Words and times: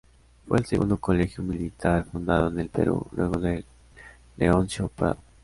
Fue 0.47 0.57
el 0.57 0.65
segundo 0.65 0.97
colegio 0.97 1.43
militar 1.43 2.05
fundado 2.11 2.47
en 2.47 2.59
el 2.59 2.69
Perú, 2.69 3.05
luego 3.11 3.35
del 3.39 3.63
Leoncio 4.35 4.87
Prado. 4.87 5.19